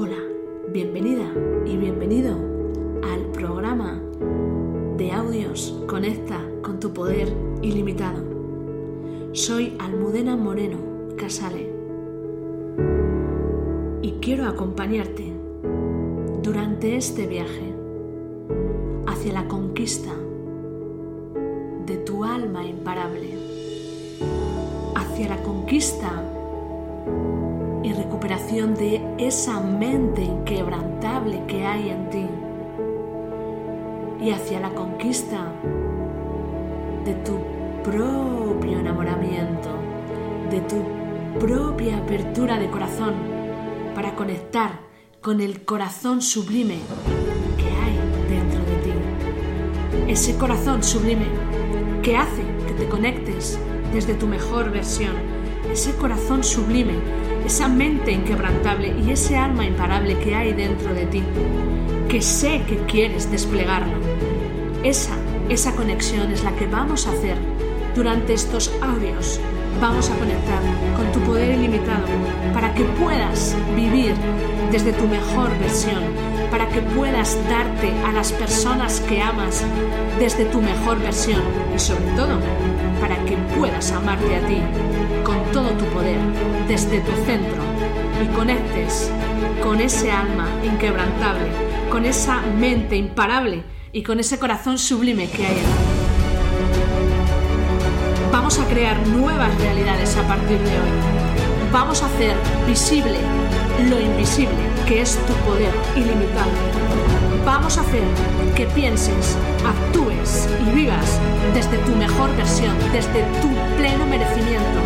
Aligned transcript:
Hola, 0.00 0.22
bienvenida 0.72 1.24
y 1.66 1.76
bienvenido 1.76 2.36
al 3.02 3.32
programa 3.32 4.00
de 4.96 5.10
audios 5.10 5.76
Conecta 5.88 6.40
con 6.62 6.78
tu 6.78 6.92
poder 6.92 7.26
ilimitado. 7.62 8.22
Soy 9.32 9.74
Almudena 9.80 10.36
Moreno 10.36 10.78
Casale 11.16 11.74
y 14.00 14.12
quiero 14.20 14.46
acompañarte 14.46 15.32
durante 16.44 16.94
este 16.94 17.26
viaje 17.26 17.74
hacia 19.08 19.32
la 19.32 19.48
conquista 19.48 20.12
de 21.86 21.96
tu 21.96 22.22
alma 22.22 22.64
imparable, 22.64 23.34
hacia 24.94 25.28
la 25.30 25.42
conquista 25.42 26.22
de 28.20 29.00
esa 29.18 29.60
mente 29.60 30.22
inquebrantable 30.22 31.42
que 31.46 31.64
hay 31.64 31.90
en 31.90 32.10
ti 32.10 32.26
y 34.20 34.30
hacia 34.30 34.60
la 34.60 34.70
conquista 34.70 35.52
de 37.04 37.14
tu 37.14 37.38
propio 37.84 38.80
enamoramiento, 38.80 39.70
de 40.50 40.60
tu 40.62 41.38
propia 41.38 41.98
apertura 41.98 42.58
de 42.58 42.68
corazón 42.68 43.14
para 43.94 44.14
conectar 44.14 44.80
con 45.20 45.40
el 45.40 45.64
corazón 45.64 46.20
sublime 46.20 46.78
que 47.56 47.64
hay 47.64 47.96
dentro 48.28 48.60
de 48.64 48.76
ti. 48.82 50.10
Ese 50.12 50.36
corazón 50.36 50.82
sublime 50.82 51.26
que 52.02 52.16
hace 52.16 52.42
que 52.66 52.74
te 52.74 52.88
conectes 52.88 53.58
desde 53.92 54.14
tu 54.14 54.26
mejor 54.26 54.70
versión. 54.70 55.27
Ese 55.72 55.94
corazón 55.94 56.42
sublime 56.42 56.94
esa 57.48 57.66
mente 57.66 58.12
inquebrantable 58.12 58.94
y 59.02 59.10
ese 59.10 59.36
alma 59.38 59.64
imparable 59.64 60.18
que 60.18 60.34
hay 60.34 60.52
dentro 60.52 60.92
de 60.92 61.06
ti, 61.06 61.22
que 62.06 62.20
sé 62.20 62.62
que 62.68 62.76
quieres 62.84 63.30
desplegarlo. 63.30 63.96
Esa, 64.84 65.14
esa 65.48 65.74
conexión 65.74 66.30
es 66.30 66.44
la 66.44 66.54
que 66.56 66.66
vamos 66.66 67.06
a 67.06 67.12
hacer 67.12 67.36
durante 67.94 68.34
estos 68.34 68.70
audios. 68.82 69.40
Vamos 69.80 70.10
a 70.10 70.18
conectar 70.18 70.60
con 70.94 71.10
tu 71.10 71.20
poder 71.20 71.58
ilimitado 71.58 72.04
para 72.52 72.74
que 72.74 72.84
puedas 72.84 73.56
vivir 73.74 74.14
desde 74.70 74.92
tu 74.92 75.06
mejor 75.06 75.56
versión, 75.58 76.02
para 76.50 76.68
que 76.68 76.82
puedas 76.82 77.38
darte 77.48 77.92
a 78.04 78.12
las 78.12 78.32
personas 78.32 79.00
que 79.00 79.22
amas 79.22 79.64
desde 80.18 80.44
tu 80.44 80.60
mejor 80.60 80.98
versión 80.98 81.40
y 81.74 81.78
sobre 81.78 82.04
todo 82.16 82.38
para 83.00 83.16
que 83.24 83.36
puedas 83.56 83.92
amarte 83.92 84.36
a 84.36 84.40
ti 84.46 84.60
con 85.24 85.36
todo 85.52 85.70
tu 85.70 85.84
poder 85.86 86.18
desde 86.66 87.00
tu 87.00 87.12
centro 87.24 87.62
y 88.22 88.26
conectes 88.34 89.10
con 89.62 89.80
ese 89.80 90.10
alma 90.10 90.48
inquebrantable, 90.64 91.46
con 91.90 92.04
esa 92.06 92.40
mente 92.40 92.96
imparable 92.96 93.62
y 93.92 94.02
con 94.02 94.20
ese 94.20 94.38
corazón 94.38 94.78
sublime 94.78 95.28
que 95.28 95.46
hay 95.46 95.56
en 95.58 95.64
ti. 95.64 95.98
Vamos 98.32 98.58
a 98.58 98.66
crear 98.66 99.06
nuevas 99.08 99.54
realidades 99.58 100.16
a 100.16 100.22
partir 100.26 100.58
de 100.58 100.70
hoy. 100.70 100.90
Vamos 101.72 102.02
a 102.02 102.06
hacer 102.06 102.34
visible 102.66 103.18
lo 103.88 104.00
invisible, 104.00 104.56
que 104.86 105.02
es 105.02 105.18
tu 105.26 105.32
poder 105.48 105.72
ilimitado. 105.94 106.50
Vamos 107.44 107.78
a 107.78 107.82
hacer 107.82 108.02
que 108.56 108.66
pienses, 108.66 109.36
actúes 109.64 110.48
y 110.66 110.70
vivas 110.74 111.20
desde 111.54 111.78
tu 111.78 111.92
mejor 111.96 112.34
versión, 112.36 112.74
desde 112.92 113.22
tu 113.40 113.48
pleno 113.76 114.06
merecimiento, 114.06 114.78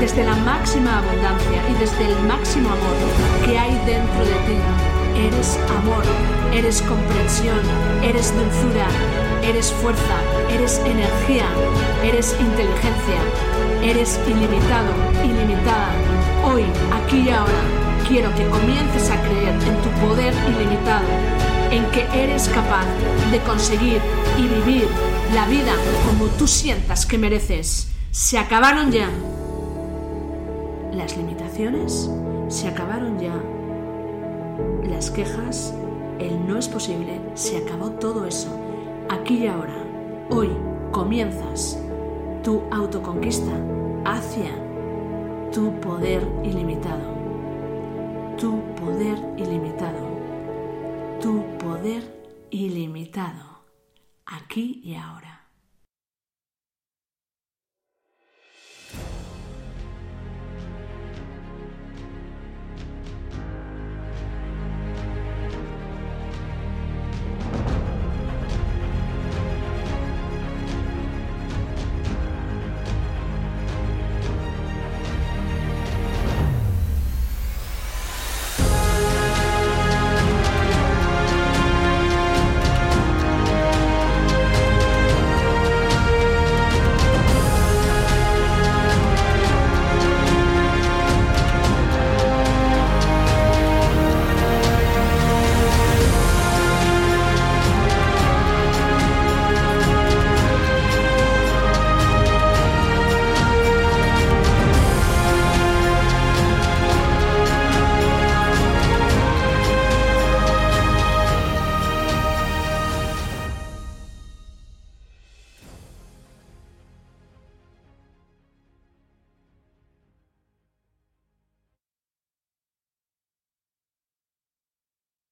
desde 0.00 0.24
la 0.24 0.34
máxima 0.36 0.98
abundancia 0.98 1.62
y 1.70 1.74
desde 1.74 2.06
el 2.06 2.18
máximo 2.26 2.68
amor 2.68 2.96
que 3.44 3.58
hay 3.58 3.72
dentro 3.86 4.24
de 4.24 4.34
ti. 4.46 4.58
Eres 5.16 5.58
amor, 5.78 6.02
eres 6.52 6.82
comprensión, 6.82 7.60
eres 8.02 8.34
dulzura, 8.34 8.86
eres 9.42 9.72
fuerza, 9.72 10.16
eres 10.50 10.78
energía, 10.84 11.46
eres 12.02 12.36
inteligencia, 12.40 13.20
eres 13.82 14.18
ilimitado, 14.26 14.92
ilimitada. 15.22 15.90
Hoy, 16.44 16.64
aquí 16.92 17.28
y 17.28 17.30
ahora, 17.30 17.62
quiero 18.08 18.34
que 18.34 18.46
comiences 18.48 19.10
a 19.10 19.20
creer 19.22 19.54
en 19.54 19.76
tu 19.82 19.90
poder 20.06 20.34
ilimitado, 20.48 21.06
en 21.74 21.90
que 21.90 22.02
eres 22.14 22.48
capaz 22.48 22.86
de 23.32 23.40
conseguir 23.40 24.00
y 24.38 24.42
vivir 24.42 24.86
la 25.34 25.44
vida 25.48 25.72
como 26.06 26.26
tú 26.38 26.46
sientas 26.46 27.04
que 27.04 27.18
mereces. 27.18 27.88
Se 28.12 28.38
acabaron 28.38 28.92
ya. 28.92 29.10
Las 30.92 31.16
limitaciones 31.16 32.08
se 32.46 32.68
acabaron 32.68 33.18
ya. 33.18 33.34
Las 34.88 35.10
quejas, 35.10 35.74
el 36.20 36.46
no 36.46 36.58
es 36.58 36.68
posible, 36.68 37.20
se 37.34 37.56
acabó 37.56 37.90
todo 37.90 38.24
eso. 38.24 38.56
Aquí 39.08 39.38
y 39.38 39.46
ahora, 39.48 39.74
hoy 40.30 40.50
comienzas 40.92 41.76
tu 42.44 42.62
autoconquista 42.70 43.50
hacia 44.04 44.52
tu 45.52 45.72
poder 45.80 46.22
ilimitado. 46.44 47.14
Tu 48.38 48.60
poder 48.76 49.18
ilimitado. 49.36 50.13
Tu 51.24 51.42
poder 51.56 52.02
ilimitado. 52.50 53.62
Aquí 54.26 54.82
y 54.84 54.94
ahora. 54.94 55.33